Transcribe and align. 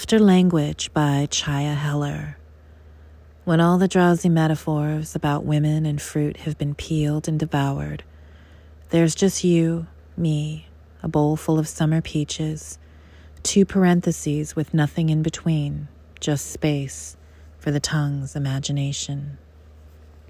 After 0.00 0.20
Language 0.20 0.92
by 0.92 1.26
Chaia 1.28 1.74
Heller. 1.74 2.38
When 3.44 3.60
all 3.60 3.78
the 3.78 3.88
drowsy 3.88 4.28
metaphors 4.28 5.16
about 5.16 5.44
women 5.44 5.84
and 5.86 6.00
fruit 6.00 6.36
have 6.36 6.56
been 6.56 6.76
peeled 6.76 7.26
and 7.26 7.36
devoured, 7.36 8.04
there's 8.90 9.16
just 9.16 9.42
you, 9.42 9.88
me, 10.16 10.68
a 11.02 11.08
bowl 11.08 11.36
full 11.36 11.58
of 11.58 11.66
summer 11.66 12.00
peaches, 12.00 12.78
two 13.42 13.64
parentheses 13.64 14.54
with 14.54 14.72
nothing 14.72 15.10
in 15.10 15.20
between, 15.20 15.88
just 16.20 16.52
space 16.52 17.16
for 17.58 17.72
the 17.72 17.80
tongue's 17.80 18.36
imagination. 18.36 19.36